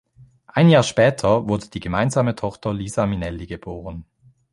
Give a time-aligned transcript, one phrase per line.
[0.47, 4.03] Ein Jahr später wurde die gemeinsame Tochter Liza Minnelli geboren.